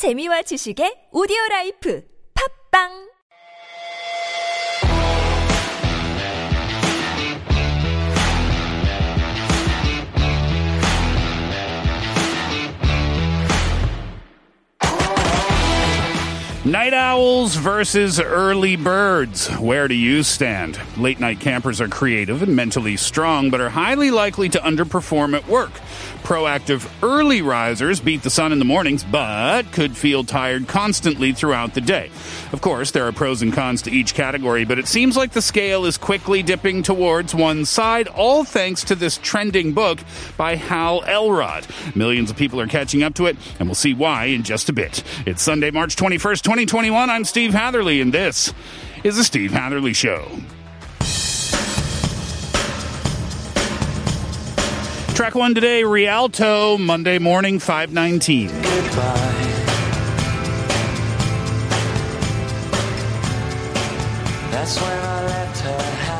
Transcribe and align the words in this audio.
재미와 0.00 0.40
지식의 0.48 1.12
오디오 1.12 1.36
라이프 1.50 2.00
팝빵 2.72 3.10
Night 16.64 16.94
owls 16.94 17.56
versus 17.56 18.18
early 18.18 18.76
birds. 18.76 19.48
Where 19.60 19.86
do 19.86 19.94
you 19.94 20.22
stand? 20.22 20.80
Late 20.96 21.20
night 21.20 21.40
campers 21.40 21.78
are 21.78 21.88
creative 21.88 22.42
and 22.42 22.56
mentally 22.56 22.96
strong, 22.96 23.50
but 23.50 23.60
are 23.60 23.68
highly 23.68 24.10
likely 24.10 24.48
to 24.48 24.58
underperform 24.60 25.36
at 25.36 25.46
work. 25.46 25.72
Proactive 26.22 26.88
early 27.02 27.42
risers 27.42 28.00
beat 28.00 28.22
the 28.22 28.30
sun 28.30 28.52
in 28.52 28.58
the 28.58 28.64
mornings, 28.64 29.02
but 29.02 29.70
could 29.72 29.96
feel 29.96 30.22
tired 30.22 30.68
constantly 30.68 31.32
throughout 31.32 31.74
the 31.74 31.80
day. 31.80 32.10
Of 32.52 32.60
course, 32.60 32.92
there 32.92 33.06
are 33.06 33.12
pros 33.12 33.42
and 33.42 33.52
cons 33.52 33.82
to 33.82 33.90
each 33.90 34.14
category, 34.14 34.64
but 34.64 34.78
it 34.78 34.86
seems 34.86 35.16
like 35.16 35.32
the 35.32 35.42
scale 35.42 35.84
is 35.84 35.98
quickly 35.98 36.42
dipping 36.42 36.82
towards 36.82 37.34
one 37.34 37.64
side, 37.64 38.06
all 38.08 38.44
thanks 38.44 38.84
to 38.84 38.94
this 38.94 39.18
trending 39.18 39.72
book 39.72 39.98
by 40.36 40.56
Hal 40.56 41.02
Elrod. 41.04 41.66
Millions 41.94 42.30
of 42.30 42.36
people 42.36 42.60
are 42.60 42.66
catching 42.66 43.02
up 43.02 43.14
to 43.14 43.26
it, 43.26 43.36
and 43.58 43.68
we'll 43.68 43.74
see 43.74 43.94
why 43.94 44.26
in 44.26 44.42
just 44.42 44.68
a 44.68 44.72
bit. 44.72 45.02
It's 45.26 45.42
Sunday, 45.42 45.70
March 45.70 45.96
21st, 45.96 46.42
2021. 46.42 47.10
I'm 47.10 47.24
Steve 47.24 47.52
Hatherley, 47.52 48.00
and 48.00 48.12
this 48.12 48.52
is 49.02 49.16
the 49.16 49.24
Steve 49.24 49.52
Hatherley 49.52 49.94
Show. 49.94 50.28
Track 55.20 55.34
one 55.34 55.54
today, 55.54 55.84
Rialto, 55.84 56.78
Monday 56.78 57.18
morning, 57.18 57.58
519. 57.58 58.48
goodbye. 58.48 58.62
That's 64.50 64.80
I 64.80 65.24
left 65.26 65.60
her 65.60 66.19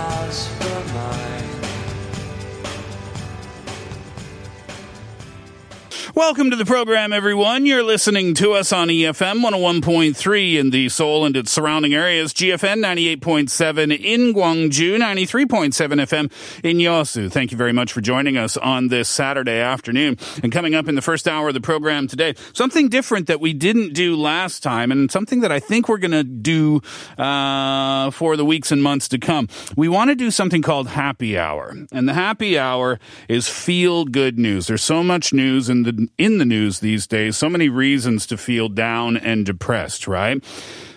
Welcome 6.20 6.50
to 6.50 6.56
the 6.56 6.66
program, 6.66 7.14
everyone. 7.14 7.64
You're 7.64 7.82
listening 7.82 8.34
to 8.34 8.52
us 8.52 8.74
on 8.74 8.88
EFM 8.88 9.42
101.3 9.42 10.58
in 10.58 10.68
the 10.68 10.90
Seoul 10.90 11.24
and 11.24 11.34
its 11.34 11.50
surrounding 11.50 11.94
areas, 11.94 12.34
GFN 12.34 12.84
98.7 13.18 13.98
in 13.98 14.34
Gwangju, 14.34 14.98
93.7 14.98 15.72
FM 15.72 16.30
in 16.62 16.76
Yosu. 16.76 17.32
Thank 17.32 17.52
you 17.52 17.56
very 17.56 17.72
much 17.72 17.91
for 17.91 18.02
joining 18.02 18.36
us 18.36 18.58
on 18.58 18.88
this 18.88 19.08
Saturday 19.08 19.60
afternoon. 19.60 20.18
And 20.42 20.52
coming 20.52 20.74
up 20.74 20.88
in 20.88 20.94
the 20.94 21.00
first 21.00 21.26
hour 21.26 21.48
of 21.48 21.54
the 21.54 21.60
program 21.62 22.06
today, 22.06 22.34
something 22.52 22.91
different 22.91 23.26
that 23.28 23.41
we 23.41 23.54
didn't 23.54 23.94
do 23.94 24.14
last 24.14 24.62
time 24.62 24.92
and 24.92 25.10
something 25.10 25.41
that 25.41 25.50
I 25.50 25.58
think 25.58 25.88
we're 25.88 25.96
going 25.96 26.10
to 26.10 26.22
do 26.22 26.82
uh, 27.16 28.10
for 28.10 28.36
the 28.36 28.44
weeks 28.44 28.70
and 28.70 28.82
months 28.82 29.08
to 29.08 29.18
come. 29.18 29.48
We 29.74 29.88
want 29.88 30.10
to 30.10 30.14
do 30.14 30.30
something 30.30 30.60
called 30.60 30.88
happy 30.88 31.38
hour. 31.38 31.74
And 31.91 32.06
the 32.06 32.14
happy 32.14 32.58
hour 32.58 33.00
is 33.26 33.48
feel 33.48 34.04
good 34.04 34.38
news. 34.38 34.66
There's 34.66 34.84
so 34.84 35.02
much 35.02 35.32
news 35.32 35.70
in 35.70 35.84
the 35.84 36.09
in 36.19 36.39
the 36.39 36.44
news 36.44 36.80
these 36.80 37.06
days, 37.06 37.36
so 37.36 37.48
many 37.48 37.69
reasons 37.69 38.27
to 38.27 38.36
feel 38.36 38.69
down 38.69 39.16
and 39.16 39.47
depressed, 39.47 40.06
right? 40.06 40.42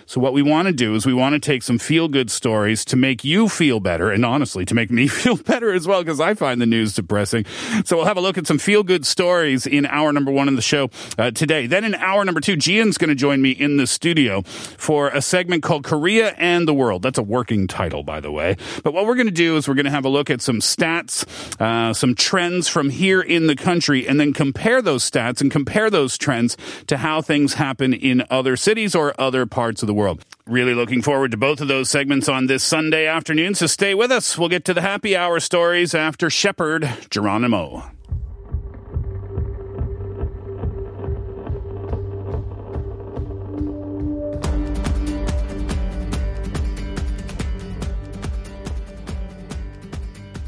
So 0.06 0.20
what 0.20 0.32
we 0.32 0.42
want 0.42 0.66
to 0.66 0.72
do 0.72 0.94
is 0.94 1.06
we 1.06 1.14
want 1.14 1.34
to 1.34 1.38
take 1.38 1.62
some 1.62 1.78
feel 1.78 2.08
good 2.08 2.30
stories 2.30 2.84
to 2.86 2.96
make 2.96 3.24
you 3.24 3.48
feel 3.48 3.80
better 3.80 4.10
and 4.10 4.24
honestly 4.24 4.64
to 4.66 4.74
make 4.74 4.90
me 4.90 5.08
feel 5.08 5.36
better 5.36 5.72
as 5.72 5.86
well 5.86 6.02
because 6.02 6.20
I 6.20 6.34
find 6.34 6.60
the 6.60 6.66
news 6.66 6.94
depressing. 6.94 7.46
So 7.84 7.96
we'll 7.96 8.06
have 8.06 8.16
a 8.16 8.20
look 8.20 8.36
at 8.38 8.46
some 8.46 8.58
feel 8.58 8.82
good 8.82 9.06
stories 9.06 9.66
in 9.66 9.86
hour 9.86 10.12
number 10.12 10.30
one 10.30 10.48
of 10.48 10.56
the 10.56 10.62
show 10.62 10.90
uh, 11.18 11.30
today. 11.30 11.66
Then 11.66 11.84
in 11.84 11.94
hour 11.94 12.24
number 12.24 12.40
two, 12.40 12.56
Jian's 12.56 12.98
going 12.98 13.08
to 13.08 13.14
join 13.14 13.40
me 13.40 13.50
in 13.50 13.76
the 13.76 13.86
studio 13.86 14.42
for 14.42 15.08
a 15.08 15.22
segment 15.22 15.62
called 15.62 15.84
Korea 15.84 16.34
and 16.36 16.68
the 16.68 16.74
World. 16.74 17.02
That's 17.02 17.18
a 17.18 17.22
working 17.22 17.66
title, 17.66 18.02
by 18.02 18.20
the 18.20 18.30
way. 18.30 18.56
But 18.82 18.92
what 18.92 19.06
we're 19.06 19.14
going 19.14 19.26
to 19.26 19.32
do 19.32 19.56
is 19.56 19.66
we're 19.66 19.74
going 19.74 19.84
to 19.86 19.90
have 19.90 20.04
a 20.04 20.10
look 20.10 20.30
at 20.30 20.42
some 20.42 20.60
stats, 20.60 21.24
uh, 21.60 21.94
some 21.94 22.14
trends 22.14 22.68
from 22.68 22.90
here 22.90 23.20
in 23.20 23.46
the 23.46 23.56
country, 23.56 24.06
and 24.06 24.20
then 24.20 24.32
compare 24.32 24.82
those 24.82 25.08
stats 25.08 25.40
and 25.40 25.50
compare 25.50 25.90
those 25.90 26.18
trends 26.18 26.56
to 26.86 26.98
how 26.98 27.22
things 27.22 27.54
happen 27.54 27.94
in 27.94 28.24
other 28.30 28.56
cities 28.56 28.94
or 28.94 29.18
other 29.18 29.46
parts 29.46 29.82
of 29.82 29.86
the 29.86 29.93
world. 29.94 30.24
Really 30.46 30.74
looking 30.74 31.00
forward 31.00 31.30
to 31.30 31.36
both 31.36 31.60
of 31.60 31.68
those 31.68 31.88
segments 31.88 32.28
on 32.28 32.46
this 32.46 32.62
Sunday 32.62 33.06
afternoon, 33.06 33.54
so 33.54 33.66
stay 33.66 33.94
with 33.94 34.12
us. 34.12 34.36
We'll 34.36 34.48
get 34.48 34.64
to 34.66 34.74
the 34.74 34.82
happy 34.82 35.16
hour 35.16 35.40
stories 35.40 35.94
after 35.94 36.28
Sheppard 36.28 36.88
Geronimo. 37.10 37.90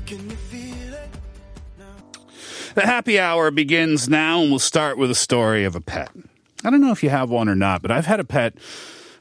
Can 0.05 0.31
you 0.31 0.37
feel 0.37 0.95
it? 0.95 1.11
The 2.75 2.84
happy 2.84 3.19
hour 3.19 3.51
begins 3.51 4.09
now, 4.09 4.43
and 4.43 4.51
we'll 4.51 4.59
start 4.59 4.99
with 4.99 5.11
a 5.11 5.15
story 5.15 5.65
of 5.65 5.75
a 5.75 5.81
pet. 5.81 6.11
I 6.65 6.71
don't 6.71 6.81
know 6.81 6.93
if 6.93 7.03
you 7.03 7.11
have 7.11 7.31
one 7.31 7.49
or 7.49 7.55
not, 7.55 7.81
but 7.81 7.91
I've 7.91 8.07
had 8.07 8.21
a 8.21 8.25
pet 8.25 8.55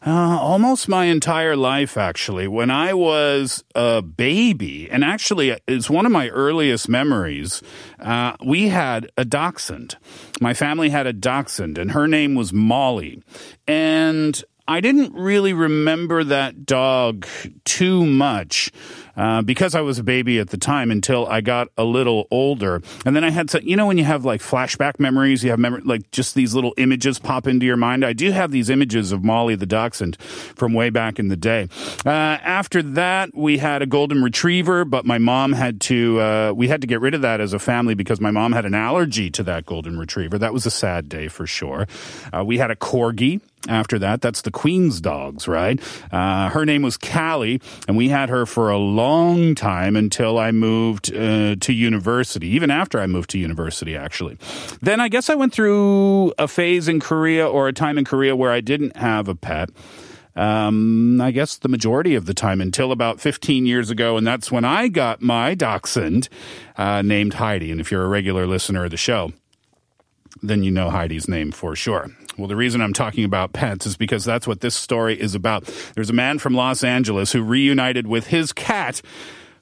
uh, 0.05 0.37
almost 0.39 0.87
my 0.87 1.05
entire 1.05 1.55
life, 1.55 1.97
actually. 1.97 2.47
When 2.47 2.69
I 2.69 2.93
was 2.93 3.63
a 3.73 4.03
baby, 4.03 4.87
and 4.89 5.03
actually, 5.03 5.57
it's 5.67 5.89
one 5.89 6.05
of 6.05 6.11
my 6.11 6.29
earliest 6.29 6.87
memories, 6.87 7.63
uh, 7.99 8.33
we 8.45 8.67
had 8.67 9.09
a 9.17 9.25
dachshund. 9.25 9.97
My 10.39 10.53
family 10.53 10.89
had 10.89 11.07
a 11.07 11.13
dachshund, 11.13 11.79
and 11.79 11.91
her 11.91 12.07
name 12.07 12.35
was 12.35 12.53
Molly. 12.53 13.23
And 13.67 14.43
I 14.67 14.79
didn't 14.79 15.13
really 15.13 15.53
remember 15.53 16.23
that 16.23 16.65
dog 16.65 17.27
too 17.65 18.05
much 18.05 18.71
uh, 19.17 19.41
because 19.41 19.75
I 19.75 19.81
was 19.81 19.99
a 19.99 20.03
baby 20.03 20.39
at 20.39 20.49
the 20.49 20.57
time 20.57 20.91
until 20.91 21.25
I 21.27 21.41
got 21.41 21.69
a 21.77 21.83
little 21.83 22.27
older. 22.31 22.81
And 23.05 23.15
then 23.15 23.23
I 23.23 23.29
had 23.29 23.49
to, 23.49 23.67
you 23.67 23.75
know, 23.75 23.87
when 23.87 23.97
you 23.97 24.03
have 24.03 24.25
like 24.25 24.41
flashback 24.41 24.99
memories, 24.99 25.43
you 25.43 25.51
have 25.51 25.59
like 25.85 26.11
just 26.11 26.35
these 26.35 26.53
little 26.53 26.73
images 26.77 27.19
pop 27.19 27.47
into 27.47 27.65
your 27.65 27.77
mind. 27.77 28.05
I 28.05 28.13
do 28.13 28.31
have 28.31 28.51
these 28.51 28.69
images 28.69 29.11
of 29.11 29.23
Molly 29.23 29.55
the 29.55 29.65
dachshund 29.65 30.17
from 30.19 30.73
way 30.73 30.89
back 30.89 31.19
in 31.19 31.27
the 31.27 31.37
day. 31.37 31.67
Uh, 32.05 32.09
after 32.09 32.81
that, 32.81 33.35
we 33.35 33.57
had 33.57 33.81
a 33.81 33.85
golden 33.85 34.23
retriever, 34.23 34.85
but 34.85 35.05
my 35.05 35.17
mom 35.17 35.53
had 35.53 35.81
to, 35.81 36.19
uh, 36.19 36.53
we 36.55 36.67
had 36.67 36.81
to 36.81 36.87
get 36.87 37.01
rid 37.01 37.13
of 37.13 37.21
that 37.21 37.41
as 37.41 37.53
a 37.53 37.59
family 37.59 37.95
because 37.95 38.19
my 38.19 38.31
mom 38.31 38.51
had 38.51 38.65
an 38.65 38.75
allergy 38.75 39.29
to 39.31 39.43
that 39.43 39.65
golden 39.65 39.97
retriever. 39.97 40.37
That 40.37 40.53
was 40.53 40.65
a 40.65 40.71
sad 40.71 41.09
day 41.09 41.27
for 41.27 41.47
sure. 41.47 41.87
Uh, 42.33 42.43
we 42.43 42.57
had 42.57 42.71
a 42.71 42.75
corgi 42.75 43.41
after 43.67 43.99
that. 43.99 44.21
That's 44.21 44.41
the 44.41 44.51
Queen's 44.51 45.01
dogs, 45.01 45.47
right? 45.47 45.79
Uh, 46.11 46.49
her 46.49 46.65
name 46.65 46.81
was 46.81 46.97
Callie, 46.97 47.61
and 47.87 47.97
we 47.97 48.09
had 48.09 48.29
her 48.29 48.45
for 48.45 48.69
a 48.69 48.77
long 48.77 49.55
time 49.55 49.95
until 49.95 50.37
I 50.37 50.51
moved 50.51 51.13
uh, 51.13 51.55
to 51.55 51.73
university, 51.73 52.47
even 52.47 52.71
after 52.71 52.99
I 52.99 53.07
moved 53.07 53.29
to 53.31 53.39
university, 53.39 53.95
actually. 53.95 54.37
Then 54.81 54.99
I 54.99 55.07
guess 55.07 55.29
I 55.29 55.35
went 55.35 55.53
through 55.53 56.33
a 56.37 56.47
phase 56.47 56.87
in 56.87 56.99
Korea 56.99 57.47
or 57.47 57.67
a 57.67 57.73
time 57.73 57.97
in 57.97 58.05
Korea 58.05 58.35
where 58.35 58.51
I 58.51 58.61
didn't 58.61 58.97
have 58.97 59.27
a 59.27 59.35
pet. 59.35 59.69
Um, 60.35 61.21
I 61.21 61.31
guess 61.31 61.55
the 61.57 61.69
majority 61.69 62.13
of 62.15 62.25
the 62.25 62.33
time 62.33 62.59
until 62.59 62.91
about 62.91 63.21
15 63.21 63.65
years 63.65 63.89
ago, 63.89 64.17
and 64.17 64.27
that's 64.27 64.51
when 64.51 64.65
I 64.65 64.89
got 64.89 65.21
my 65.21 65.55
dachshund 65.55 66.27
uh, 66.77 67.01
named 67.01 67.35
Heidi. 67.35 67.71
And 67.71 67.79
if 67.79 67.89
you're 67.89 68.03
a 68.03 68.09
regular 68.09 68.45
listener 68.45 68.83
of 68.83 68.91
the 68.91 68.97
show, 68.97 69.31
then 70.41 70.63
you 70.63 70.71
know 70.71 70.89
Heidi's 70.89 71.27
name 71.27 71.51
for 71.51 71.75
sure. 71.75 72.09
Well, 72.37 72.47
the 72.47 72.55
reason 72.55 72.81
I'm 72.81 72.93
talking 72.93 73.23
about 73.23 73.53
pets 73.53 73.85
is 73.85 73.95
because 73.95 74.25
that's 74.25 74.47
what 74.47 74.61
this 74.61 74.75
story 74.75 75.19
is 75.19 75.35
about. 75.35 75.63
There's 75.95 76.09
a 76.09 76.13
man 76.13 76.39
from 76.39 76.53
Los 76.53 76.83
Angeles 76.83 77.31
who 77.31 77.41
reunited 77.41 78.07
with 78.07 78.27
his 78.27 78.51
cat 78.51 79.01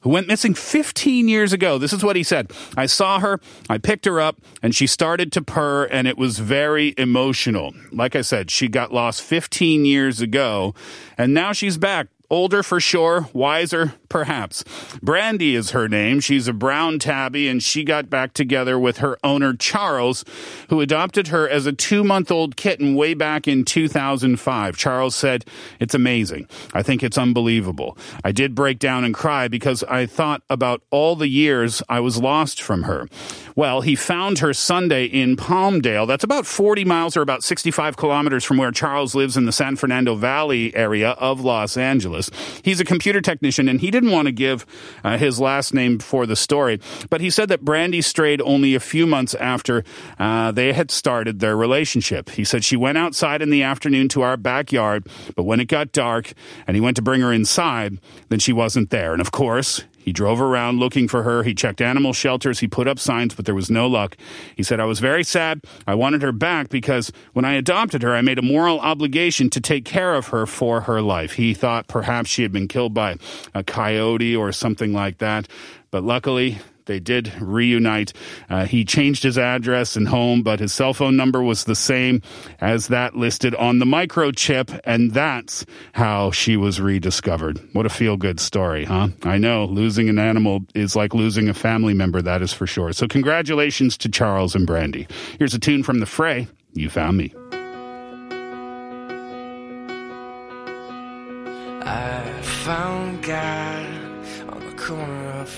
who 0.04 0.10
went 0.10 0.28
missing 0.28 0.54
15 0.54 1.28
years 1.30 1.54
ago. 1.54 1.78
This 1.78 1.94
is 1.94 2.04
what 2.04 2.16
he 2.16 2.24
said. 2.24 2.52
I 2.76 2.88
saw 2.88 3.20
her, 3.20 3.40
I 3.70 3.78
picked 3.78 4.06
her 4.06 4.20
up, 4.20 4.38
and 4.62 4.76
she 4.76 4.86
started 4.86 5.32
to 5.32 5.42
purr, 5.42 5.86
and 5.86 6.08
it 6.08 6.18
was 6.18 6.40
very 6.40 6.94
emotional. 6.98 7.74
Like 7.92 8.16
I 8.16 8.22
said, 8.22 8.52
she 8.52 8.68
got 8.68 8.94
lost 8.94 9.22
15 9.22 9.86
years 9.86 10.20
ago, 10.20 10.76
and 11.18 11.34
now 11.34 11.54
she's 11.54 11.78
back. 11.78 12.08
Older 12.30 12.64
for 12.64 12.80
sure, 12.80 13.30
wiser 13.32 13.94
perhaps. 14.14 14.64
Brandy 15.02 15.56
is 15.56 15.72
her 15.72 15.90
name. 15.90 16.20
She's 16.20 16.48
a 16.48 16.54
brown 16.54 17.00
tabby, 17.00 17.48
and 17.48 17.64
she 17.64 17.84
got 17.84 18.12
back 18.12 18.34
together 18.34 18.78
with 18.78 18.98
her 18.98 19.18
owner, 19.24 19.56
Charles, 19.56 20.24
who 20.70 20.82
adopted 20.82 21.30
her 21.30 21.50
as 21.50 21.66
a 21.66 21.74
two 21.74 22.04
month 22.04 22.30
old 22.30 22.56
kitten 22.56 22.94
way 22.94 23.16
back 23.16 23.48
in 23.48 23.66
2005. 23.66 24.78
Charles 24.78 25.16
said, 25.16 25.46
It's 25.80 25.96
amazing. 25.96 26.48
I 26.76 26.84
think 26.84 27.02
it's 27.02 27.18
unbelievable. 27.18 27.98
I 28.24 28.32
did 28.32 28.54
break 28.54 28.78
down 28.78 29.04
and 29.04 29.16
cry 29.16 29.48
because 29.48 29.84
I 29.86 30.06
thought 30.06 30.44
about 30.48 30.84
all 30.92 31.16
the 31.16 31.28
years 31.28 31.82
I 31.90 32.00
was 32.00 32.20
lost 32.20 32.62
from 32.62 32.84
her. 32.84 33.08
Well, 33.56 33.82
he 33.82 33.96
found 33.96 34.40
her 34.40 34.54
Sunday 34.54 35.06
in 35.06 35.36
Palmdale. 35.38 36.08
That's 36.08 36.24
about 36.24 36.46
40 36.46 36.86
miles 36.86 37.18
or 37.18 37.22
about 37.22 37.44
65 37.44 37.98
kilometers 37.98 38.44
from 38.44 38.58
where 38.58 38.72
Charles 38.72 39.16
lives 39.16 39.38
in 39.38 39.46
the 39.46 39.52
San 39.52 39.76
Fernando 39.76 40.14
Valley 40.14 40.76
area 40.76 41.12
of 41.12 41.42
Los 41.42 41.78
Angeles. 41.78 42.30
He's 42.64 42.80
a 42.80 42.86
computer 42.86 43.22
technician 43.22 43.68
and 43.68 43.80
he 43.80 43.90
did 43.90 44.03
didn't 44.04 44.14
want 44.14 44.26
to 44.28 44.32
give 44.32 44.66
uh, 45.04 45.18
his 45.18 45.40
last 45.40 45.74
name 45.74 45.98
for 46.00 46.26
the 46.26 46.36
story, 46.36 46.80
but 47.10 47.22
he 47.22 47.30
said 47.30 47.50
that 47.50 47.62
Brandy 47.62 48.02
strayed 48.02 48.42
only 48.42 48.76
a 48.76 48.80
few 48.80 49.08
months 49.08 49.34
after 49.36 49.84
uh, 50.20 50.52
they 50.52 50.74
had 50.74 50.92
started 50.92 51.40
their 51.40 51.56
relationship. 51.56 52.30
He 52.30 52.44
said 52.44 52.64
she 52.64 52.76
went 52.76 52.98
outside 52.98 53.42
in 53.42 53.50
the 53.50 53.64
afternoon 53.64 54.10
to 54.10 54.22
our 54.22 54.36
backyard, 54.36 55.08
but 55.36 55.44
when 55.44 55.60
it 55.60 55.66
got 55.66 55.92
dark 55.94 56.34
and 56.68 56.76
he 56.76 56.82
went 56.82 56.98
to 56.98 57.02
bring 57.02 57.22
her 57.22 57.32
inside, 57.32 58.00
then 58.30 58.40
she 58.40 58.52
wasn't 58.52 58.90
there. 58.90 59.14
And 59.14 59.22
of 59.22 59.32
course, 59.32 59.84
he 60.04 60.12
drove 60.12 60.42
around 60.42 60.80
looking 60.80 61.08
for 61.08 61.24
her. 61.24 61.44
He 61.44 61.54
checked 61.54 61.82
animal 61.82 62.14
shelters. 62.14 62.60
He 62.60 62.68
put 62.68 62.88
up 62.88 63.00
signs, 63.00 63.36
but 63.36 63.46
there 63.46 63.56
was 63.56 63.70
no 63.70 63.88
luck. 63.88 64.18
He 64.56 64.64
said, 64.64 64.80
I 64.80 64.86
was 64.86 65.00
very 65.00 65.24
sad. 65.24 65.62
I 65.88 65.96
wanted 65.96 66.22
her 66.22 66.32
back 66.32 66.70
because 66.70 67.12
when 67.34 67.46
I 67.46 67.54
adopted 67.54 68.02
her, 68.02 68.14
I 68.14 68.22
made 68.22 68.40
a 68.40 68.44
moral 68.44 68.80
obligation 68.80 69.50
to 69.52 69.62
take 69.62 69.86
care 69.86 70.14
of 70.14 70.28
her 70.28 70.46
for 70.46 70.82
her 70.82 71.02
life. 71.02 71.34
He 71.34 71.54
thought 71.54 71.88
perhaps 71.88 72.30
she 72.30 72.42
had 72.42 72.52
been 72.52 72.68
killed 72.68 72.94
by 72.94 73.16
a 73.54 73.64
coyote 73.64 74.36
or 74.36 74.52
something 74.52 74.94
like 74.94 75.20
that. 75.20 75.48
But 75.92 76.04
luckily, 76.04 76.60
they 76.86 77.00
did 77.00 77.34
reunite. 77.42 78.14
Uh, 78.50 78.66
he 78.66 78.86
changed 78.86 79.24
his 79.24 79.38
address 79.38 79.96
and 79.96 80.08
home, 80.08 80.44
but 80.44 80.60
his 80.60 80.74
cell 80.74 80.94
phone 80.94 81.16
number 81.16 81.42
was 81.42 81.64
the 81.64 81.76
same 81.76 82.22
as 82.60 82.88
that 82.88 83.16
listed 83.16 83.56
on 83.56 83.80
the 83.80 83.86
microchip, 83.86 84.80
and 84.84 85.12
that's 85.12 85.66
how 85.94 86.32
she 86.32 86.58
was 86.58 86.82
rediscovered. 86.82 87.60
What 87.74 87.86
a 87.86 87.90
feel 87.90 88.18
good 88.18 88.40
story, 88.40 88.86
huh? 88.86 89.10
I 89.24 89.38
know 89.38 89.66
losing 89.66 90.10
an 90.10 90.20
animal 90.20 90.62
is 90.76 90.96
like 90.96 91.14
losing 91.14 91.50
a 91.50 91.54
family 91.54 91.94
member, 91.94 92.22
that 92.22 92.42
is 92.42 92.54
for 92.54 92.68
sure. 92.68 92.94
So, 92.94 93.08
congratulations 93.08 93.98
to 93.98 94.10
Charles 94.10 94.56
and 94.56 94.68
Brandy. 94.68 95.08
Here's 95.40 95.54
a 95.54 95.60
tune 95.60 95.84
from 95.84 96.00
the 96.00 96.06
fray 96.06 96.48
You 96.74 96.90
Found 96.90 97.18
Me. 97.18 97.34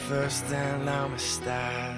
First 0.07 0.45
and 0.51 0.87
Amistad, 0.87 1.97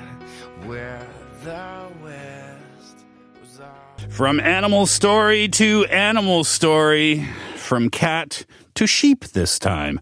where 0.63 1.05
the 1.43 1.89
West 2.01 3.03
was 3.41 3.59
all. 3.59 4.09
From 4.09 4.39
animal 4.39 4.85
story 4.85 5.49
to 5.49 5.83
animal 5.87 6.45
story, 6.45 7.27
from 7.57 7.89
cat 7.89 8.45
to 8.75 8.87
sheep 8.87 9.25
this 9.25 9.59
time. 9.59 9.99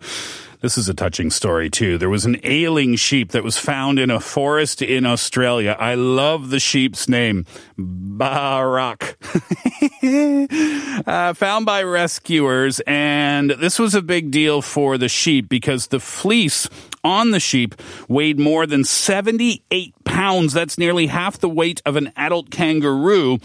This 0.62 0.78
is 0.78 0.88
a 0.90 0.94
touching 0.94 1.30
story 1.32 1.70
too. 1.70 1.98
There 1.98 2.10
was 2.10 2.26
an 2.26 2.40
ailing 2.44 2.96
sheep 2.96 3.32
that 3.32 3.44
was 3.44 3.58
found 3.58 4.00
in 4.00 4.10
a 4.10 4.20
forest 4.20 4.82
in 4.82 5.06
Australia. 5.06 5.76
I 5.80 5.96
love 5.96 6.50
the 6.50 6.60
sheep's 6.60 7.08
name, 7.08 7.46
Baarack. 7.78 9.16
uh, 11.08 11.34
found 11.34 11.66
by 11.66 11.84
rescuers, 11.84 12.82
and 12.88 13.52
this 13.52 13.78
was 13.78 13.94
a 13.94 14.02
big 14.02 14.32
deal 14.32 14.62
for 14.62 14.98
the 14.98 15.10
sheep 15.10 15.50
because 15.50 15.88
the 15.88 16.00
fleece 16.00 16.70
on 17.06 17.32
the 17.32 17.40
sheep 17.40 17.76
weighed 18.10 18.40
more 18.40 18.66
than 18.66 18.84
78 18.84 19.94
pounds. 20.16 20.54
That's 20.54 20.78
nearly 20.78 21.08
half 21.08 21.40
the 21.40 21.50
weight 21.50 21.82
of 21.86 21.98
an 21.98 22.14
adult 22.16 22.50
kangaroo. 22.50 23.38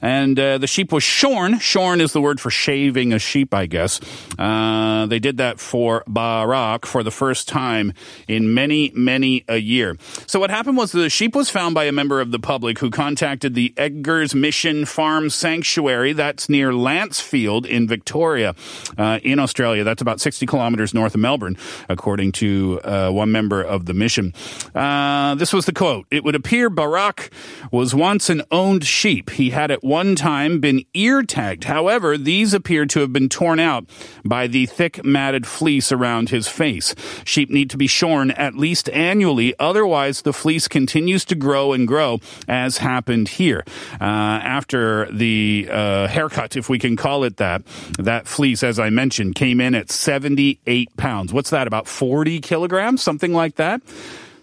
And 0.00 0.38
uh, 0.38 0.58
the 0.58 0.68
sheep 0.68 0.92
was 0.92 1.02
shorn. 1.02 1.58
Shorn 1.58 2.00
is 2.00 2.12
the 2.12 2.20
word 2.20 2.40
for 2.40 2.48
shaving 2.48 3.12
a 3.12 3.18
sheep, 3.18 3.52
I 3.52 3.66
guess. 3.66 4.00
Uh, 4.38 5.06
they 5.06 5.18
did 5.18 5.38
that 5.38 5.58
for 5.58 6.04
Baarack 6.08 6.86
for 6.86 7.02
the 7.02 7.10
first 7.10 7.48
time 7.48 7.92
in 8.28 8.54
many, 8.54 8.92
many 8.94 9.44
a 9.48 9.56
year. 9.56 9.96
So 10.28 10.38
what 10.38 10.50
happened 10.50 10.76
was 10.76 10.92
the 10.92 11.10
sheep 11.10 11.34
was 11.34 11.50
found 11.50 11.74
by 11.74 11.84
a 11.84 11.92
member 11.92 12.20
of 12.20 12.30
the 12.30 12.38
public 12.38 12.78
who 12.78 12.90
contacted 12.90 13.54
the 13.54 13.74
Edgar's 13.76 14.32
Mission 14.32 14.84
Farm 14.84 15.28
Sanctuary. 15.28 16.12
That's 16.12 16.48
near 16.48 16.70
Lancefield 16.70 17.66
in 17.66 17.88
Victoria, 17.88 18.54
uh, 18.96 19.18
in 19.24 19.40
Australia. 19.40 19.82
That's 19.82 20.02
about 20.02 20.20
60 20.20 20.46
kilometers 20.46 20.94
north 20.94 21.14
of 21.14 21.20
Melbourne, 21.20 21.56
according 21.88 22.30
to 22.32 22.80
uh, 22.84 23.10
one 23.10 23.32
member 23.32 23.60
of 23.60 23.86
the 23.86 23.94
mission. 23.94 24.34
Uh, 24.72 25.34
this 25.34 25.52
was 25.52 25.66
the 25.66 25.72
quote. 25.72 26.06
It 26.12 26.24
would 26.24 26.34
appear 26.34 26.68
Baarack 26.68 27.30
was 27.70 27.94
once 27.94 28.28
an 28.28 28.42
owned 28.50 28.84
sheep. 28.84 29.30
He 29.30 29.50
had 29.50 29.70
at 29.70 29.82
one 29.82 30.14
time 30.14 30.60
been 30.60 30.84
ear 30.92 31.22
tagged. 31.22 31.64
However, 31.64 32.18
these 32.18 32.52
appear 32.52 32.84
to 32.86 33.00
have 33.00 33.14
been 33.14 33.30
torn 33.30 33.58
out 33.58 33.86
by 34.22 34.46
the 34.46 34.66
thick 34.66 35.02
matted 35.04 35.46
fleece 35.46 35.90
around 35.90 36.28
his 36.28 36.48
face. 36.48 36.94
Sheep 37.24 37.48
need 37.48 37.70
to 37.70 37.78
be 37.78 37.86
shorn 37.86 38.30
at 38.32 38.54
least 38.54 38.90
annually. 38.90 39.54
Otherwise, 39.58 40.22
the 40.22 40.34
fleece 40.34 40.68
continues 40.68 41.24
to 41.24 41.34
grow 41.34 41.72
and 41.72 41.88
grow 41.88 42.18
as 42.46 42.78
happened 42.78 43.28
here. 43.28 43.64
Uh, 43.98 44.04
after 44.04 45.10
the 45.10 45.66
uh, 45.70 46.08
haircut, 46.08 46.56
if 46.56 46.68
we 46.68 46.78
can 46.78 46.94
call 46.94 47.24
it 47.24 47.38
that, 47.38 47.62
that 47.98 48.26
fleece, 48.26 48.62
as 48.62 48.78
I 48.78 48.90
mentioned, 48.90 49.34
came 49.34 49.62
in 49.62 49.74
at 49.74 49.90
78 49.90 50.94
pounds. 50.98 51.32
What's 51.32 51.50
that, 51.50 51.66
about 51.66 51.88
40 51.88 52.40
kilograms? 52.40 53.02
Something 53.02 53.32
like 53.32 53.56
that? 53.56 53.80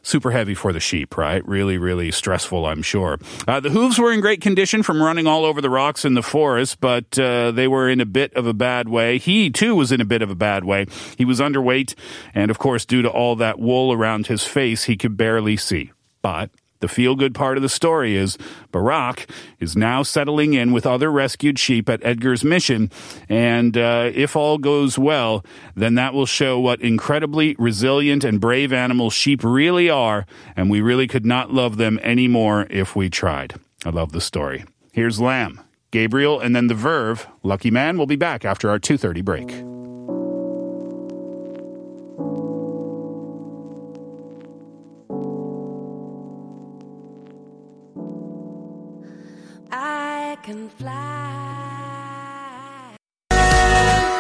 Super 0.10 0.32
heavy 0.32 0.56
for 0.56 0.74
the 0.74 0.80
sheep, 0.80 1.16
right? 1.16 1.48
Really, 1.48 1.78
really 1.78 2.12
stressful, 2.12 2.66
I'm 2.66 2.82
sure. 2.82 3.20
Uh, 3.48 3.60
the 3.60 3.70
hooves 3.70 4.00
were 4.00 4.12
in 4.12 4.22
great 4.22 4.42
condition 4.42 4.84
from 4.84 5.02
running 5.02 5.28
all 5.28 5.46
over 5.46 5.62
the 5.62 5.70
rocks 5.70 6.04
in 6.04 6.16
the 6.16 6.24
forest, 6.24 6.80
but 6.82 7.18
uh, 7.18 7.52
they 7.52 7.68
were 7.68 7.88
in 7.88 8.02
a 8.02 8.06
bit 8.06 8.34
of 8.34 8.48
a 8.48 8.54
bad 8.54 8.90
way. 8.90 9.18
He, 9.18 9.50
too, 9.50 9.76
was 9.76 9.92
in 9.92 10.02
a 10.02 10.06
bit 10.06 10.22
of 10.22 10.30
a 10.30 10.36
bad 10.36 10.66
way. 10.66 10.88
He 11.18 11.26
was 11.26 11.40
underweight, 11.40 11.96
and 12.34 12.50
of 12.52 12.58
course, 12.58 12.86
due 12.86 13.02
to 13.04 13.10
all 13.10 13.36
that 13.38 13.60
wool 13.60 13.94
around 13.94 14.28
his 14.28 14.44
face, 14.44 14.86
he 14.86 14.98
could 14.98 15.16
barely 15.16 15.56
see. 15.56 15.92
But 16.22 16.50
the 16.80 16.88
feel 16.88 17.16
good 17.16 17.36
part 17.36 17.58
of 17.58 17.64
the 17.64 17.70
story 17.70 18.16
is 18.16 18.38
Baarack 18.72 19.30
is 19.60 19.76
now 19.76 20.04
settling 20.04 20.54
in 20.54 20.72
with 20.72 20.86
other 20.86 21.12
rescued 21.12 21.60
sheep 21.60 21.90
at 21.90 22.04
Edgar's 22.04 22.44
mission. 22.44 22.92
And 23.28 23.78
uh, 23.78 24.12
if 24.14 24.36
all 24.36 24.58
goes 24.58 24.98
well, 24.98 25.44
then 25.76 25.96
that 25.96 26.14
will 26.14 26.26
show 26.26 26.60
what 26.60 26.82
incredibly 26.82 27.56
resilient 27.60 28.24
and 28.24 28.40
brave 28.40 28.72
animals 28.72 29.14
sheep 29.14 29.44
really 29.44 29.90
are. 29.90 30.26
And 30.56 30.70
we 30.70 30.82
really 30.82 31.08
could 31.08 31.26
not 31.26 31.54
love 31.54 31.78
them 31.78 32.00
any 32.02 32.28
more 32.28 32.68
if 32.70 32.96
we 32.96 33.10
tried. 33.10 33.56
I 33.86 33.90
love 33.90 34.12
the 34.12 34.22
story. 34.22 34.66
Here's 34.92 35.20
Lamb, 35.20 35.62
Gabriel, 35.92 36.40
and 36.40 36.56
then 36.56 36.68
the 36.68 36.76
Verve. 36.76 37.28
Lucky 37.44 37.72
Man 37.72 37.98
will 37.98 38.08
be 38.08 38.16
back 38.16 38.44
after 38.44 38.70
our 38.70 38.80
2.30 38.80 39.24
break. 39.24 39.79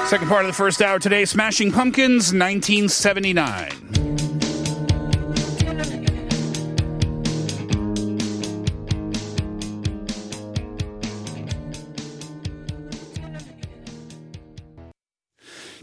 Second 0.10 0.28
part 0.28 0.42
of 0.42 0.48
the 0.48 0.54
first 0.54 0.82
hour 0.82 0.98
today, 0.98 1.24
Smashing 1.24 1.72
Pumpkins, 1.72 2.34
1979. 2.34 3.70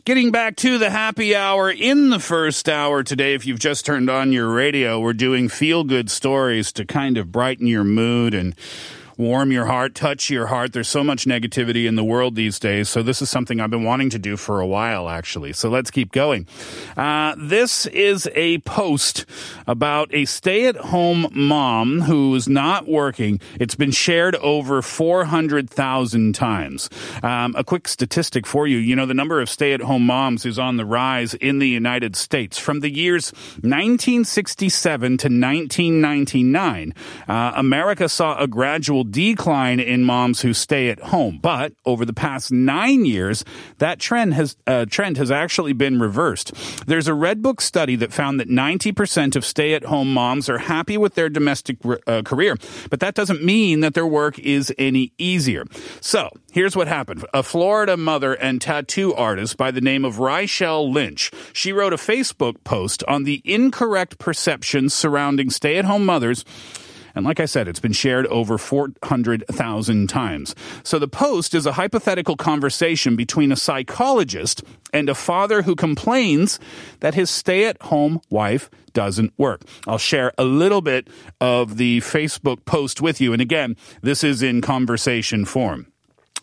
Getting 0.03 0.33
back 0.33 0.57
to 0.57 0.79
the 0.79 0.91
happy 0.91 1.37
hour 1.37 1.71
in 1.71 2.11
the 2.11 2.19
first 2.19 2.69
hour 2.69 3.05
today, 3.05 3.35
if 3.35 3.47
you've 3.47 3.61
just 3.61 3.87
turned 3.87 4.11
on 4.11 4.33
your 4.33 4.53
radio, 4.53 4.99
we're 4.99 5.13
doing 5.13 5.49
feel 5.49 5.85
good 5.85 6.11
stories 6.11 6.73
to 6.73 6.85
kind 6.85 7.17
of 7.17 7.31
brighten 7.31 7.69
your 7.69 7.85
mood 7.85 8.35
and 8.35 8.57
warm 9.17 9.51
your 9.51 9.67
heart, 9.67 9.95
touch 9.95 10.29
your 10.29 10.47
heart. 10.47 10.73
There's 10.73 10.89
so 10.89 11.03
much 11.03 11.25
negativity 11.25 11.87
in 11.87 11.97
the 11.97 12.05
world 12.05 12.35
these 12.35 12.59
days. 12.59 12.89
So 12.89 13.03
this 13.03 13.23
is 13.23 13.31
something 13.31 13.61
I've 13.61 13.71
been 13.71 13.85
wanting 13.85 14.11
to 14.11 14.19
do 14.19 14.37
for 14.37 14.61
a 14.61 14.67
while, 14.67 15.09
actually. 15.09 15.53
So 15.53 15.69
let's 15.69 15.91
keep 15.91 16.13
going. 16.13 16.47
Uh, 16.97 17.35
this 17.39 17.87
is 17.87 18.29
a 18.35 18.59
post 18.59 19.25
about 19.67 20.13
a 20.13 20.25
stay 20.27 20.67
at 20.67 20.77
home 20.77 21.29
mom 21.33 22.03
who's 22.03 22.49
not 22.49 22.87
working. 22.87 23.41
It's 23.59 23.75
been 23.75 23.91
shared 23.91 24.37
over 24.37 24.83
400,000 24.83 26.35
times. 26.35 26.91
Um, 27.23 27.55
a 27.57 27.65
quick 27.65 27.89
statistic 27.89 28.47
for 28.47 28.67
you. 28.67 28.77
You 28.77 28.97
know, 28.97 29.07
the 29.07 29.15
number 29.15 29.41
of 29.41 29.49
stay 29.49 29.73
at 29.73 29.81
home 29.81 30.05
moms 30.05 30.45
is 30.45 30.59
on 30.59 30.77
the 30.77 30.85
rise 30.85 31.35
in 31.35 31.59
the 31.59 31.69
United 31.69 32.17
States. 32.17 32.59
From 32.59 32.81
the 32.81 32.91
years 32.91 33.33
1967 33.63 35.17
to 35.19 35.27
1999, 35.27 36.95
uh, 37.29 37.53
America 37.57 38.09
saw 38.09 38.39
a 38.39 38.47
gradual 38.47 39.06
decline 39.11 39.81
in 39.81 40.05
moms 40.05 40.41
who 40.41 40.53
stay 40.53 40.89
at 40.91 41.01
home. 41.01 41.39
But 41.41 41.73
over 41.85 42.05
the 42.05 42.13
past 42.13 42.53
nine 42.53 43.05
years, 43.05 43.45
that 43.79 43.99
trend 43.99 44.35
has 44.35 44.57
uh, 44.67 44.87
trend 44.89 45.17
has 45.17 45.31
actually 45.31 45.73
been 45.73 46.01
reversed. 46.01 46.53
There's 46.87 47.09
a 47.09 47.13
Redbook 47.13 47.61
study 47.61 47.97
that 47.97 48.13
found 48.13 48.41
that 48.41 48.49
90% 48.49 49.37
of 49.37 49.45
stay-at-home 49.45 50.13
moms 50.13 50.49
are 50.49 50.59
happy 50.59 50.97
with 50.97 51.15
their 51.15 51.29
domestic 51.29 51.79
uh, 52.07 52.23
career, 52.23 52.57
but 52.91 53.01
that 53.01 53.15
doesn't 53.15 53.43
mean 53.43 53.81
that 53.81 53.95
their 53.95 54.07
work 54.07 54.39
is 54.39 54.73
any 54.79 55.13
easier. 55.19 55.65
So 56.01 56.31
here's 56.53 56.77
what 56.77 56.89
happened: 56.89 57.25
a 57.33 57.43
Florida 57.43 57.97
mother 57.97 58.35
and 58.35 58.61
tattoo 58.61 59.15
artist 59.15 59.57
by 59.57 59.71
the 59.71 59.81
name 59.81 60.05
of 60.05 60.17
Ryshell 60.17 60.93
Lynch. 60.93 61.31
She 61.53 61.73
wrote 61.73 61.93
a 61.93 61.97
Facebook 61.97 62.63
post 62.65 63.03
on 63.09 63.25
the 63.25 63.43
incorrect 63.45 64.19
perceptions 64.19 64.95
surrounding 64.95 65.51
stay-at-home 65.51 66.05
mothers 66.05 66.45
And 67.17 67.25
like 67.25 67.41
I 67.41 67.47
said, 67.47 67.67
it's 67.67 67.81
been 67.81 67.93
shared 67.93 68.27
over 68.27 68.59
400,000 68.59 70.07
times. 70.07 70.55
So 70.85 70.99
the 70.99 71.09
post 71.09 71.55
is 71.55 71.67
a 71.67 71.73
hypothetical 71.73 72.37
conversation 72.37 73.17
between 73.17 73.51
a 73.51 73.57
psychologist 73.57 74.63
and 74.93 75.09
a 75.09 75.15
father 75.15 75.63
who 75.63 75.75
complains 75.75 76.61
that 77.01 77.15
his 77.15 77.31
stay 77.31 77.65
at 77.65 77.81
home 77.83 78.21
wife 78.31 78.71
doesn't 78.93 79.33
work. 79.39 79.63
I'll 79.87 79.99
share 79.99 80.33
a 80.39 80.45
little 80.45 80.83
bit 80.83 81.09
of 81.41 81.79
the 81.79 82.01
Facebook 82.01 82.65
post 82.67 83.01
with 83.01 83.21
you. 83.21 83.33
And 83.33 83.43
again, 83.43 83.77
this 84.03 84.23
is 84.23 84.43
in 84.43 84.61
conversation 84.61 85.45
form. 85.45 85.87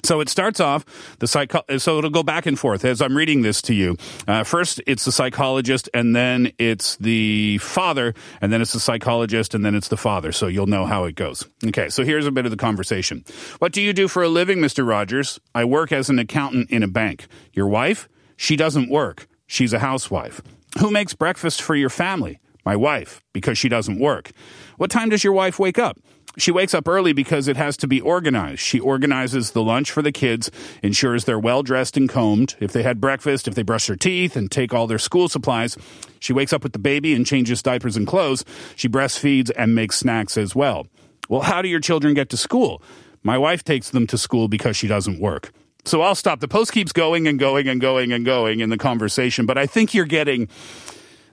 So 0.04 0.20
it 0.20 0.28
starts 0.28 0.60
off 0.60 0.86
the 1.20 1.28
psycho- 1.28 1.64
so 1.78 1.98
it'll 1.98 2.10
go 2.10 2.24
back 2.24 2.46
and 2.46 2.60
forth 2.60 2.84
as 2.84 3.02
I'm 3.02 3.16
reading 3.16 3.42
this 3.42 3.62
to 3.64 3.74
you. 3.74 3.96
Uh, 4.28 4.44
first, 4.44 4.82
it's 4.86 5.06
the 5.06 5.12
psychologist, 5.14 5.90
and 5.94 6.14
then 6.14 6.52
it's 6.58 6.98
the 6.98 7.58
father, 7.60 8.14
and 8.42 8.52
then 8.52 8.62
it's 8.62 8.74
the 8.74 8.82
psychologist, 8.82 9.54
and 9.56 9.66
then 9.66 9.76
it's 9.76 9.88
the 9.88 9.98
father. 9.98 10.34
So 10.34 10.48
you'll 10.48 10.68
know 10.68 10.86
how 10.86 11.06
it 11.06 11.16
goes. 11.16 11.46
Okay, 11.66 11.88
so 11.88 12.04
here's 12.04 12.28
a 12.28 12.32
bit 12.32 12.44
of 12.46 12.52
the 12.52 12.58
conversation. 12.58 13.24
What 13.60 13.72
do 13.72 13.82
you 13.82 13.94
do 13.94 14.08
for 14.10 14.24
a 14.24 14.30
living, 14.30 14.60
Mr. 14.60 14.86
Rogers? 14.86 15.40
I 15.56 15.64
work 15.64 15.92
as 15.94 16.10
an 16.10 16.20
accountant 16.20 16.70
in 16.70 16.84
a 16.84 16.88
bank. 16.88 17.28
Your 17.54 17.68
wife? 17.68 18.10
She 18.36 18.58
doesn't 18.58 18.90
work. 18.90 19.28
She's 19.48 19.72
a 19.72 19.80
housewife. 19.80 20.42
Who 20.80 20.92
makes 20.92 21.14
breakfast 21.14 21.62
for 21.62 21.76
your 21.76 21.90
family? 21.90 22.40
My 22.66 22.76
wife, 22.76 23.22
because 23.34 23.58
she 23.58 23.70
doesn't 23.70 24.00
work. 24.00 24.32
What 24.78 24.90
time 24.90 25.10
does 25.10 25.24
your 25.24 25.34
wife 25.34 25.60
wake 25.60 25.78
up? 25.78 25.98
She 26.38 26.52
wakes 26.52 26.74
up 26.74 26.88
early 26.88 27.14
because 27.14 27.48
it 27.48 27.58
has 27.58 27.78
to 27.78 27.88
be 27.88 28.02
organized. 28.02 28.60
She 28.60 28.80
organizes 28.80 29.52
the 29.52 29.62
lunch 29.62 29.92
for 29.92 30.02
the 30.02 30.12
kids, 30.12 30.50
ensures 30.82 31.26
they're 31.26 31.40
well 31.40 31.62
dressed 31.62 31.96
and 31.96 32.10
combed. 32.10 32.56
If 32.60 32.72
they 32.72 32.82
had 32.82 33.00
breakfast, 33.00 33.48
if 33.48 33.54
they 33.54 33.62
brush 33.62 33.88
their 33.88 33.96
teeth 33.96 34.36
and 34.36 34.50
take 34.50 34.74
all 34.74 34.88
their 34.88 34.98
school 34.98 35.30
supplies, 35.30 35.78
she 36.20 36.34
wakes 36.34 36.52
up 36.52 36.64
with 36.64 36.74
the 36.74 36.80
baby 36.80 37.14
and 37.14 37.26
changes 37.26 37.62
diapers 37.62 37.96
and 37.96 38.08
clothes. 38.08 38.44
She 38.76 38.90
breastfeeds 38.90 39.52
and 39.56 39.76
makes 39.76 39.98
snacks 39.98 40.38
as 40.38 40.56
well. 40.56 40.88
Well, 41.30 41.42
how 41.42 41.62
do 41.62 41.68
your 41.68 41.80
children 41.80 42.14
get 42.14 42.30
to 42.30 42.38
school? 42.38 42.82
My 43.22 43.38
wife 43.38 43.64
takes 43.64 43.92
them 43.92 44.08
to 44.08 44.18
school 44.18 44.48
because 44.48 44.76
she 44.76 44.88
doesn't 44.88 45.20
work. 45.20 45.52
So 45.86 46.02
I'll 46.02 46.16
stop. 46.16 46.40
The 46.40 46.48
post 46.48 46.72
keeps 46.72 46.92
going 46.92 47.28
and 47.28 47.38
going 47.38 47.68
and 47.68 47.80
going 47.80 48.12
and 48.12 48.26
going 48.26 48.60
in 48.60 48.70
the 48.70 48.78
conversation, 48.78 49.46
but 49.46 49.58
I 49.58 49.66
think 49.66 49.94
you're 49.94 50.06
getting 50.06 50.48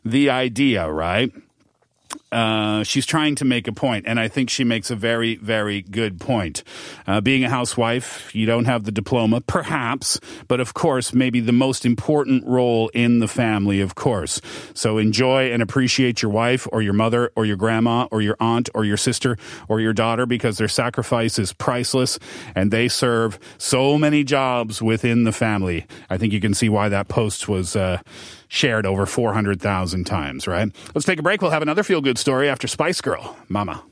the 0.05 0.31
idea, 0.31 0.91
right? 0.91 1.33
Uh, 2.33 2.85
she's 2.85 3.07
trying 3.07 3.35
to 3.35 3.45
make 3.45 3.67
a 3.67 3.73
point, 3.73 4.07
and 4.07 4.21
I 4.21 4.29
think 4.29 4.51
she 4.51 4.63
makes 4.63 4.91
a 4.91 4.97
very, 4.97 5.37
very 5.37 5.83
good 5.83 6.21
point. 6.21 6.63
Uh, 7.07 7.21
being 7.21 7.45
a 7.45 7.51
housewife, 7.51 8.35
you 8.35 8.47
don't 8.47 8.67
have 8.67 8.85
the 8.85 8.93
diploma, 8.93 9.41
perhaps, 9.41 10.21
but 10.47 10.61
of 10.61 10.75
course, 10.75 11.13
maybe 11.13 11.41
the 11.41 11.53
most 11.53 11.85
important 11.85 12.47
role 12.47 12.89
in 12.95 13.19
the 13.19 13.27
family, 13.27 13.81
of 13.81 13.97
course. 13.97 14.41
So 14.75 14.99
enjoy 14.99 15.51
and 15.53 15.61
appreciate 15.61 16.23
your 16.23 16.31
wife 16.31 16.69
or 16.71 16.83
your 16.83 16.93
mother 16.93 17.33
or 17.35 17.45
your 17.45 17.57
grandma 17.57 18.07
or 18.13 18.23
your 18.23 18.37
aunt 18.39 18.69
or 18.75 18.85
your 18.85 18.97
sister 18.97 19.37
or 19.69 19.81
your 19.81 19.93
daughter 19.93 20.25
because 20.25 20.59
their 20.59 20.69
sacrifice 20.69 21.39
is 21.39 21.53
priceless 21.53 22.19
and 22.55 22.71
they 22.71 22.87
serve 22.87 23.39
so 23.59 23.99
many 23.99 24.23
jobs 24.23 24.81
within 24.81 25.25
the 25.25 25.33
family. 25.33 25.87
I 26.09 26.17
think 26.17 26.33
you 26.33 26.41
can 26.41 26.55
see 26.55 26.69
why 26.69 26.89
that 26.91 27.09
post 27.09 27.49
was. 27.49 27.75
Uh, 27.75 27.99
shared 28.51 28.85
over 28.85 29.07
400,000 29.07 30.05
times, 30.05 30.47
right? 30.47 30.71
Let's 30.93 31.07
take 31.07 31.21
a 31.21 31.23
break. 31.23 31.41
We'll 31.41 31.53
have 31.53 31.63
another 31.63 31.85
feel 32.01 32.13
good 32.13 32.19
story 32.19 32.49
after 32.49 32.67
Spice 32.67 33.03
Girl, 33.03 33.37
Mama. 33.49 33.83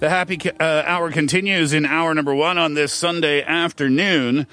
The 0.00 0.08
happy 0.08 0.40
uh, 0.58 0.82
hour 0.86 1.10
continues 1.10 1.74
in 1.74 1.84
hour 1.84 2.14
number 2.14 2.34
one 2.34 2.56
on 2.56 2.72
this 2.72 2.90
Sunday 2.90 3.42
afternoon. 3.42 4.46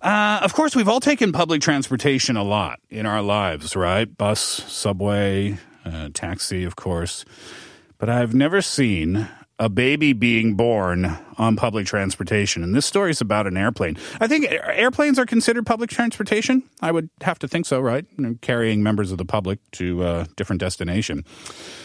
Uh, 0.00 0.40
of 0.42 0.54
course, 0.54 0.74
we've 0.74 0.88
all 0.88 1.00
taken 1.00 1.32
public 1.32 1.60
transportation 1.60 2.34
a 2.34 2.42
lot 2.42 2.80
in 2.88 3.04
our 3.04 3.20
lives, 3.20 3.76
right? 3.76 4.06
Bus, 4.16 4.40
subway, 4.40 5.58
uh, 5.84 6.08
taxi, 6.14 6.64
of 6.64 6.76
course. 6.76 7.26
But 7.98 8.08
I've 8.08 8.34
never 8.34 8.62
seen 8.62 9.28
a 9.58 9.68
baby 9.68 10.12
being 10.12 10.54
born 10.54 11.18
on 11.38 11.56
public 11.56 11.86
transportation. 11.86 12.62
And 12.62 12.74
this 12.74 12.84
story 12.84 13.10
is 13.10 13.20
about 13.20 13.46
an 13.46 13.56
airplane. 13.56 13.96
I 14.20 14.26
think 14.26 14.46
airplanes 14.50 15.18
are 15.18 15.26
considered 15.26 15.64
public 15.64 15.90
transportation. 15.90 16.62
I 16.82 16.92
would 16.92 17.08
have 17.22 17.38
to 17.40 17.48
think 17.48 17.66
so, 17.66 17.80
right? 17.80 18.04
Carrying 18.42 18.82
members 18.82 19.12
of 19.12 19.18
the 19.18 19.24
public 19.24 19.58
to 19.72 20.04
a 20.06 20.26
different 20.36 20.60
destination. 20.60 21.24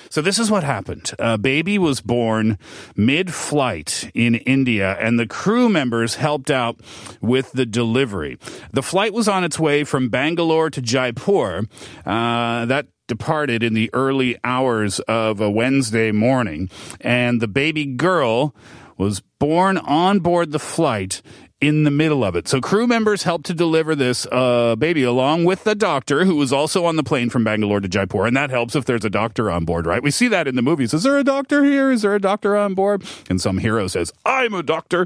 So 0.09 0.21
this 0.21 0.37
is 0.37 0.51
what 0.51 0.63
happened. 0.63 1.11
A 1.19 1.37
baby 1.37 1.77
was 1.77 2.01
born 2.01 2.57
mid-flight 2.97 4.11
in 4.13 4.35
India 4.35 4.97
and 4.99 5.17
the 5.17 5.27
crew 5.27 5.69
members 5.69 6.15
helped 6.15 6.51
out 6.51 6.81
with 7.21 7.53
the 7.53 7.65
delivery. 7.65 8.37
The 8.73 8.83
flight 8.83 9.13
was 9.13 9.29
on 9.29 9.45
its 9.45 9.57
way 9.57 9.85
from 9.85 10.09
Bangalore 10.09 10.69
to 10.69 10.81
Jaipur. 10.81 11.63
Uh, 12.05 12.65
that 12.65 12.87
departed 13.11 13.61
in 13.61 13.73
the 13.73 13.89
early 13.91 14.37
hours 14.41 15.01
of 15.01 15.41
a 15.41 15.51
Wednesday 15.51 16.13
morning, 16.13 16.69
and 17.01 17.41
the 17.41 17.47
baby 17.47 17.85
girl 17.85 18.55
was 18.97 19.19
born 19.37 19.77
on 19.77 20.19
board 20.19 20.53
the 20.53 20.59
flight 20.59 21.21
in 21.59 21.83
the 21.83 21.91
middle 21.91 22.23
of 22.23 22.37
it. 22.37 22.47
So 22.47 22.61
crew 22.61 22.87
members 22.87 23.23
helped 23.23 23.47
to 23.47 23.53
deliver 23.53 23.95
this 23.95 24.25
uh, 24.31 24.77
baby 24.77 25.03
along 25.03 25.43
with 25.43 25.65
the 25.65 25.75
doctor 25.75 26.23
who 26.23 26.37
was 26.37 26.53
also 26.53 26.85
on 26.85 26.95
the 26.95 27.03
plane 27.03 27.29
from 27.29 27.43
Bangalore 27.43 27.81
to 27.81 27.89
Jaipur. 27.89 28.25
And 28.25 28.37
that 28.37 28.49
helps 28.49 28.77
if 28.77 28.85
there's 28.85 29.03
a 29.03 29.09
doctor 29.09 29.51
on 29.51 29.65
board, 29.65 29.85
right? 29.85 30.01
We 30.01 30.09
see 30.09 30.29
that 30.29 30.47
in 30.47 30.55
the 30.55 30.61
movies. 30.61 30.93
Is 30.93 31.03
there 31.03 31.19
a 31.19 31.23
doctor 31.25 31.65
here? 31.65 31.91
Is 31.91 32.03
there 32.03 32.15
a 32.15 32.21
doctor 32.21 32.55
on 32.55 32.75
board? 32.75 33.03
And 33.29 33.41
some 33.41 33.57
hero 33.57 33.87
says, 33.87 34.13
I'm 34.25 34.53
a 34.53 34.63
doctor. 34.63 35.05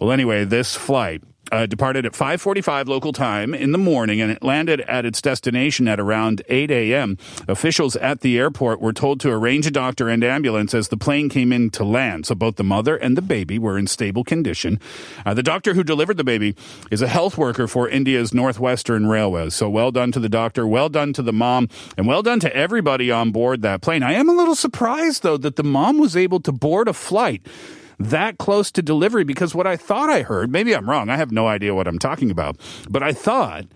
Well, 0.00 0.10
anyway, 0.10 0.44
this 0.44 0.74
flight 0.74 1.22
uh, 1.50 1.66
departed 1.66 2.06
at 2.06 2.12
5:45 2.12 2.88
local 2.88 3.12
time 3.12 3.54
in 3.54 3.72
the 3.72 3.78
morning, 3.78 4.20
and 4.20 4.30
it 4.30 4.42
landed 4.42 4.80
at 4.82 5.04
its 5.04 5.20
destination 5.20 5.88
at 5.88 6.00
around 6.00 6.42
8 6.48 6.70
a.m. 6.70 7.16
Officials 7.46 7.96
at 7.96 8.20
the 8.20 8.38
airport 8.38 8.80
were 8.80 8.92
told 8.92 9.20
to 9.20 9.30
arrange 9.30 9.66
a 9.66 9.70
doctor 9.70 10.08
and 10.08 10.22
ambulance 10.22 10.74
as 10.74 10.88
the 10.88 10.96
plane 10.96 11.28
came 11.28 11.52
in 11.52 11.70
to 11.70 11.84
land. 11.84 12.26
So 12.26 12.34
both 12.34 12.56
the 12.56 12.64
mother 12.64 12.96
and 12.96 13.16
the 13.16 13.22
baby 13.22 13.58
were 13.58 13.78
in 13.78 13.86
stable 13.86 14.24
condition. 14.24 14.80
Uh, 15.24 15.34
the 15.34 15.42
doctor 15.42 15.74
who 15.74 15.84
delivered 15.84 16.16
the 16.16 16.24
baby 16.24 16.54
is 16.90 17.02
a 17.02 17.08
health 17.08 17.38
worker 17.38 17.66
for 17.66 17.88
India's 17.88 18.34
Northwestern 18.34 19.06
Railways. 19.06 19.54
So 19.54 19.68
well 19.68 19.90
done 19.90 20.12
to 20.12 20.20
the 20.20 20.28
doctor, 20.28 20.66
well 20.66 20.88
done 20.88 21.12
to 21.14 21.22
the 21.22 21.32
mom, 21.32 21.68
and 21.96 22.06
well 22.06 22.22
done 22.22 22.40
to 22.40 22.54
everybody 22.54 23.10
on 23.10 23.30
board 23.30 23.62
that 23.62 23.82
plane. 23.82 24.02
I 24.02 24.12
am 24.12 24.28
a 24.28 24.34
little 24.34 24.54
surprised 24.54 25.22
though 25.22 25.36
that 25.38 25.56
the 25.56 25.64
mom 25.64 25.98
was 25.98 26.16
able 26.16 26.40
to 26.40 26.52
board 26.52 26.88
a 26.88 26.92
flight 26.92 27.42
that 27.98 28.38
close 28.38 28.70
to 28.72 28.82
delivery 28.82 29.24
because 29.24 29.54
what 29.54 29.66
I 29.66 29.76
thought 29.76 30.10
I 30.10 30.22
heard, 30.22 30.50
maybe 30.50 30.74
I'm 30.74 30.88
wrong, 30.88 31.10
I 31.10 31.16
have 31.16 31.32
no 31.32 31.46
idea 31.46 31.74
what 31.74 31.88
I'm 31.88 31.98
talking 31.98 32.30
about, 32.30 32.56
but 32.88 33.02
I 33.02 33.12
thought 33.12 33.66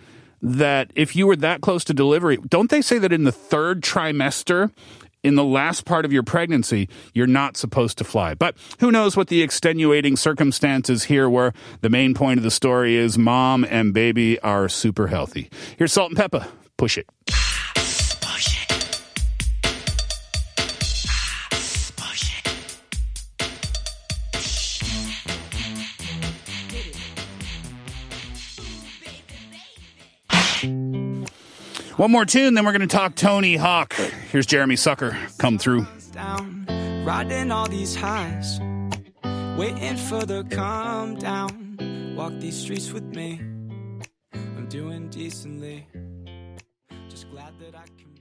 that 0.41 0.91
if 0.95 1.15
you 1.15 1.27
were 1.27 1.37
that 1.37 1.61
close 1.61 1.85
to 1.85 1.95
delivery, 1.95 2.39
don't 2.49 2.71
they 2.71 2.83
say 2.83 2.99
that 2.99 3.13
in 3.13 3.25
the 3.25 3.33
third 3.33 3.81
trimester, 3.81 4.71
in 5.23 5.37
the 5.37 5.45
last 5.45 5.85
part 5.85 6.05
of 6.05 6.13
your 6.13 6.25
pregnancy, 6.25 6.89
you're 7.15 7.29
not 7.29 7.57
supposed 7.57 7.99
to 7.99 8.05
fly. 8.05 8.35
But 8.35 8.57
who 8.81 8.91
knows 8.91 9.17
what 9.17 9.29
the 9.29 9.43
extenuating 9.43 10.17
circumstances 10.17 11.05
here 11.05 11.29
were. 11.29 11.53
The 11.81 11.91
main 11.91 12.15
point 12.15 12.39
of 12.39 12.45
the 12.45 12.51
story 12.51 12.97
is 12.97 13.17
mom 13.17 13.65
and 13.65 13.95
baby 13.95 14.41
are 14.41 14.69
super 14.69 15.07
healthy. 15.07 15.49
Here's 15.79 15.93
Salt-N-Pepa. 15.93 16.49
Push 16.77 16.99
it. 16.99 17.07
One 32.03 32.11
more 32.11 32.25
tune, 32.25 32.55
then 32.55 32.65
we're 32.65 32.73
going 32.73 32.81
to 32.81 32.89
talk 32.89 33.15
Tony 33.15 33.55
Hawk. 33.55 33.95
Here's 34.33 34.45
Jeremy 34.45 34.75
Zucker. 34.75 35.17
Come 35.39 35.57
through. 35.57 35.87
down, 36.11 36.67
riding 37.07 37.53
all 37.53 37.69
these 37.69 37.95
highs, 37.95 38.59
waiting 39.57 39.97
for 39.97 40.27
the 40.27 40.43
calm 40.51 41.15
down. 41.15 42.17
Walk 42.17 42.33
these 42.41 42.61
streets 42.61 42.91
with 42.91 43.05
me. 43.05 43.41
I'm 44.33 44.67
doing 44.69 45.11
decently. 45.11 45.87
Just 47.09 47.31
glad 47.31 47.53
that 47.61 47.77
I 47.77 47.85
can. 47.97 48.12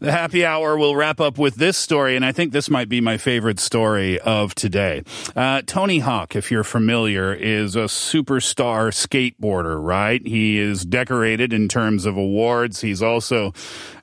The 0.00 0.12
happy 0.12 0.44
hour 0.44 0.76
will 0.76 0.94
wrap 0.94 1.20
up 1.20 1.38
with 1.38 1.56
this 1.56 1.76
story, 1.76 2.16
and 2.16 2.24
I 2.24 2.32
think 2.32 2.52
this 2.52 2.70
might 2.70 2.88
be 2.88 3.00
my 3.00 3.16
favorite 3.16 3.58
story 3.58 4.18
of 4.20 4.54
today. 4.54 5.02
Uh, 5.34 5.62
Tony 5.66 6.00
Hawk, 6.00 6.36
if 6.36 6.50
you're 6.50 6.64
familiar, 6.64 7.32
is 7.32 7.74
a 7.74 7.84
superstar 7.84 8.90
skateboarder, 8.92 9.82
right? 9.82 10.24
He 10.24 10.58
is 10.58 10.84
decorated 10.84 11.52
in 11.52 11.68
terms 11.68 12.06
of 12.06 12.16
awards. 12.16 12.80
He's 12.80 13.02
also 13.02 13.52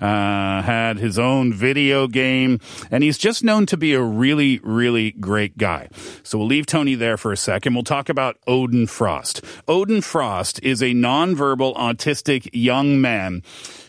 uh, 0.01 0.61
had 0.61 0.97
his 0.97 1.19
own 1.19 1.53
video 1.53 2.07
game, 2.07 2.59
and 2.91 3.03
he's 3.03 3.17
just 3.17 3.43
known 3.43 3.65
to 3.67 3.77
be 3.77 3.93
a 3.93 4.01
really, 4.01 4.59
really 4.63 5.11
great 5.11 5.57
guy. 5.57 5.89
So 6.23 6.37
we'll 6.37 6.47
leave 6.47 6.65
Tony 6.65 6.95
there 6.95 7.17
for 7.17 7.31
a 7.31 7.37
second. 7.37 7.73
We'll 7.73 7.83
talk 7.83 8.09
about 8.09 8.37
Odin 8.47 8.87
Frost. 8.87 9.43
Odin 9.67 10.01
Frost 10.01 10.59
is 10.63 10.81
a 10.81 10.93
nonverbal 10.93 11.75
autistic 11.75 12.49
young 12.53 12.99
man 12.99 13.43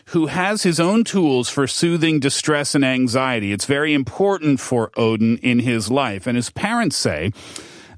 who 0.07 0.27
has 0.27 0.63
his 0.63 0.79
own 0.79 1.03
tools 1.03 1.49
for 1.49 1.67
soothing 1.67 2.19
distress 2.19 2.75
and 2.75 2.85
anxiety. 2.85 3.51
It's 3.51 3.65
very 3.65 3.93
important 3.93 4.59
for 4.59 4.91
Odin 4.95 5.37
in 5.39 5.59
his 5.59 5.91
life. 5.91 6.27
And 6.27 6.35
his 6.35 6.49
parents 6.49 6.95
say 6.95 7.31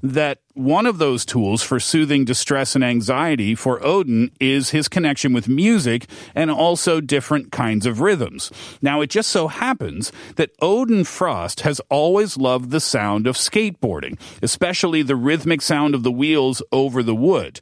that 0.02 0.38
one 0.54 0.86
of 0.86 0.98
those 0.98 1.24
tools 1.24 1.62
for 1.62 1.78
soothing 1.78 2.24
distress 2.24 2.74
and 2.74 2.82
anxiety 2.82 3.54
for 3.54 3.84
Odin 3.84 4.30
is 4.40 4.70
his 4.70 4.88
connection 4.88 5.32
with 5.32 5.48
music 5.48 6.06
and 6.34 6.50
also 6.50 7.00
different 7.00 7.52
kinds 7.52 7.86
of 7.86 8.00
rhythms. 8.00 8.50
Now, 8.80 9.02
it 9.02 9.10
just 9.10 9.28
so 9.28 9.48
happens 9.48 10.10
that 10.36 10.52
Odin 10.60 11.04
Frost 11.04 11.60
has 11.60 11.80
always 11.90 12.36
loved 12.36 12.70
the 12.70 12.80
sound 12.80 13.26
of 13.26 13.36
skateboarding, 13.36 14.18
especially 14.42 15.02
the 15.02 15.16
rhythmic 15.16 15.62
sound 15.62 15.94
of 15.94 16.02
the 16.02 16.12
wheels 16.12 16.62
over 16.72 17.02
the 17.02 17.14
wood. 17.14 17.60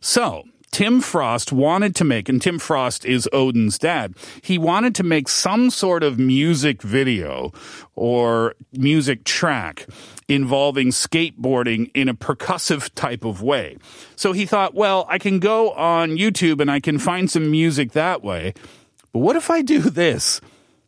So, 0.00 0.44
Tim 0.70 1.00
Frost 1.00 1.52
wanted 1.52 1.94
to 1.96 2.04
make, 2.04 2.28
and 2.28 2.40
Tim 2.40 2.58
Frost 2.58 3.04
is 3.04 3.28
Odin's 3.32 3.78
dad, 3.78 4.14
he 4.42 4.58
wanted 4.58 4.94
to 4.96 5.02
make 5.02 5.28
some 5.28 5.70
sort 5.70 6.02
of 6.02 6.18
music 6.18 6.82
video 6.82 7.52
or 7.94 8.54
music 8.72 9.24
track 9.24 9.86
involving 10.28 10.88
skateboarding 10.88 11.90
in 11.94 12.08
a 12.08 12.14
percussive 12.14 12.90
type 12.94 13.24
of 13.24 13.42
way. 13.42 13.76
So 14.14 14.32
he 14.32 14.46
thought, 14.46 14.74
well, 14.74 15.06
I 15.08 15.18
can 15.18 15.38
go 15.38 15.70
on 15.72 16.10
YouTube 16.10 16.60
and 16.60 16.70
I 16.70 16.80
can 16.80 16.98
find 16.98 17.30
some 17.30 17.50
music 17.50 17.92
that 17.92 18.22
way. 18.22 18.54
But 19.12 19.20
what 19.20 19.36
if 19.36 19.50
I 19.50 19.62
do 19.62 19.80
this? 19.80 20.40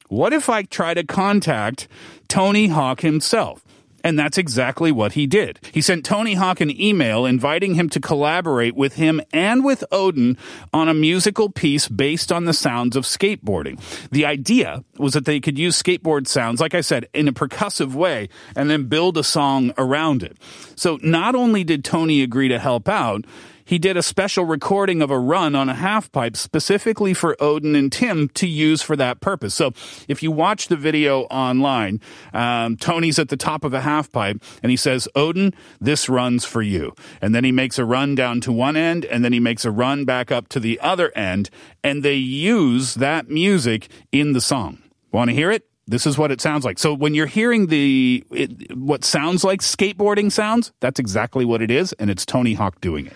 What 0.08 0.32
if 0.32 0.48
I 0.48 0.62
try 0.62 0.92
to 0.94 1.04
contact 1.04 1.88
Tony 2.28 2.68
Hawk 2.68 3.00
himself? 3.00 3.64
And 4.02 4.18
that's 4.18 4.38
exactly 4.38 4.90
what 4.92 5.12
he 5.12 5.26
did. 5.26 5.60
He 5.72 5.80
sent 5.80 6.04
Tony 6.04 6.34
Hawk 6.34 6.60
an 6.60 6.70
email 6.80 7.26
inviting 7.26 7.74
him 7.74 7.88
to 7.90 8.00
collaborate 8.00 8.74
with 8.74 8.94
him 8.94 9.20
and 9.32 9.64
with 9.64 9.84
Odin 9.92 10.38
on 10.72 10.88
a 10.88 10.94
musical 10.94 11.50
piece 11.50 11.88
based 11.88 12.32
on 12.32 12.44
the 12.44 12.54
sounds 12.54 12.96
of 12.96 13.04
skateboarding. 13.04 13.80
The 14.10 14.24
idea 14.26 14.84
was 14.98 15.12
that 15.14 15.24
they 15.24 15.40
could 15.40 15.58
use 15.58 15.80
skateboard 15.80 16.26
sounds, 16.26 16.60
like 16.60 16.74
I 16.74 16.80
said, 16.80 17.08
in 17.12 17.28
a 17.28 17.32
percussive 17.32 17.94
way 17.94 18.28
and 18.56 18.70
then 18.70 18.84
build 18.84 19.18
a 19.18 19.24
song 19.24 19.72
around 19.76 20.22
it. 20.22 20.36
So 20.76 20.98
not 21.02 21.34
only 21.34 21.64
did 21.64 21.84
Tony 21.84 22.22
agree 22.22 22.48
to 22.48 22.58
help 22.58 22.88
out, 22.88 23.24
he 23.70 23.78
did 23.78 23.96
a 23.96 24.02
special 24.02 24.44
recording 24.44 25.00
of 25.00 25.12
a 25.12 25.18
run 25.20 25.54
on 25.54 25.68
a 25.68 25.74
half 25.74 26.10
pipe 26.10 26.36
specifically 26.36 27.14
for 27.14 27.36
Odin 27.38 27.76
and 27.76 27.92
Tim 27.92 28.28
to 28.30 28.48
use 28.48 28.82
for 28.82 28.96
that 28.96 29.20
purpose. 29.20 29.54
So 29.54 29.70
if 30.08 30.24
you 30.24 30.32
watch 30.32 30.66
the 30.66 30.76
video 30.76 31.20
online, 31.26 32.00
um, 32.34 32.76
Tony's 32.76 33.20
at 33.20 33.28
the 33.28 33.36
top 33.36 33.62
of 33.62 33.72
a 33.72 33.82
half 33.82 34.10
pipe 34.10 34.42
and 34.64 34.70
he 34.70 34.76
says, 34.76 35.06
Odin, 35.14 35.54
this 35.80 36.08
run's 36.08 36.44
for 36.44 36.62
you. 36.62 36.96
And 37.22 37.32
then 37.32 37.44
he 37.44 37.52
makes 37.52 37.78
a 37.78 37.84
run 37.84 38.16
down 38.16 38.40
to 38.40 38.50
one 38.50 38.76
end 38.76 39.04
and 39.04 39.24
then 39.24 39.32
he 39.32 39.38
makes 39.38 39.64
a 39.64 39.70
run 39.70 40.04
back 40.04 40.32
up 40.32 40.48
to 40.48 40.58
the 40.58 40.80
other 40.80 41.12
end 41.14 41.48
and 41.84 42.02
they 42.02 42.16
use 42.16 42.94
that 42.96 43.28
music 43.28 43.86
in 44.10 44.32
the 44.32 44.40
song. 44.40 44.82
Want 45.12 45.30
to 45.30 45.34
hear 45.34 45.52
it? 45.52 45.68
This 45.86 46.08
is 46.08 46.18
what 46.18 46.32
it 46.32 46.40
sounds 46.40 46.64
like. 46.64 46.80
So 46.80 46.92
when 46.92 47.14
you're 47.14 47.26
hearing 47.26 47.68
the 47.68 48.24
it, 48.32 48.76
what 48.76 49.04
sounds 49.04 49.44
like 49.44 49.60
skateboarding 49.60 50.32
sounds, 50.32 50.72
that's 50.80 50.98
exactly 50.98 51.44
what 51.44 51.62
it 51.62 51.70
is, 51.70 51.92
and 51.94 52.10
it's 52.10 52.26
Tony 52.26 52.54
Hawk 52.54 52.80
doing 52.80 53.06
it. 53.06 53.12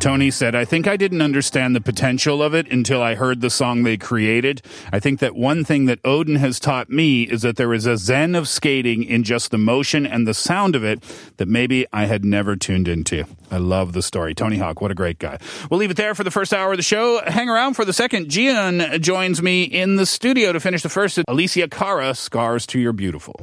Tony 0.00 0.30
said, 0.30 0.54
I 0.54 0.64
think 0.64 0.88
I 0.88 0.96
didn't 0.96 1.20
understand 1.20 1.76
the 1.76 1.80
potential 1.80 2.42
of 2.42 2.54
it 2.54 2.72
until 2.72 3.02
I 3.02 3.16
heard 3.16 3.42
the 3.42 3.50
song 3.50 3.82
they 3.82 3.98
created. 3.98 4.62
I 4.90 4.98
think 4.98 5.20
that 5.20 5.36
one 5.36 5.62
thing 5.62 5.84
that 5.86 5.98
Odin 6.06 6.36
has 6.36 6.58
taught 6.58 6.88
me 6.88 7.24
is 7.24 7.42
that 7.42 7.56
there 7.56 7.74
is 7.74 7.84
a 7.84 7.98
zen 7.98 8.34
of 8.34 8.48
skating 8.48 9.04
in 9.04 9.24
just 9.24 9.50
the 9.50 9.58
motion 9.58 10.06
and 10.06 10.26
the 10.26 10.32
sound 10.32 10.74
of 10.74 10.82
it 10.84 11.02
that 11.36 11.48
maybe 11.48 11.86
I 11.92 12.06
had 12.06 12.24
never 12.24 12.56
tuned 12.56 12.88
into. 12.88 13.24
I 13.50 13.58
love 13.58 13.92
the 13.92 14.00
story. 14.00 14.34
Tony 14.34 14.56
Hawk, 14.56 14.80
what 14.80 14.90
a 14.90 14.94
great 14.94 15.18
guy. 15.18 15.38
We'll 15.70 15.78
leave 15.78 15.90
it 15.90 15.98
there 15.98 16.14
for 16.14 16.24
the 16.24 16.30
first 16.30 16.54
hour 16.54 16.70
of 16.72 16.78
the 16.78 16.82
show. 16.82 17.20
Hang 17.26 17.50
around 17.50 17.74
for 17.74 17.84
the 17.84 17.92
second. 17.92 18.30
Gian 18.30 19.02
joins 19.02 19.42
me 19.42 19.64
in 19.64 19.96
the 19.96 20.06
studio 20.06 20.54
to 20.54 20.60
finish 20.60 20.82
the 20.82 20.88
first. 20.88 21.18
Alessia 21.28 21.70
Cara, 21.70 22.14
Scars 22.14 22.66
to 22.68 22.80
Your 22.80 22.94
Beautiful. 22.94 23.34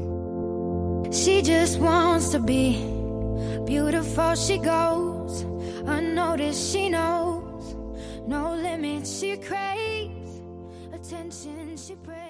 She 1.13 1.43
just 1.43 1.79
wants 1.79 2.29
to 2.29 2.39
be 2.39 2.77
beautiful. 3.65 4.33
She 4.35 4.57
goes 4.57 5.16
unnoticed. 5.87 6.71
She 6.71 6.89
knows 6.89 7.75
no 8.27 8.53
limits. 8.53 9.19
She 9.19 9.37
craves 9.37 10.41
attention. 10.93 11.77
She 11.77 11.95
praises. 11.95 12.26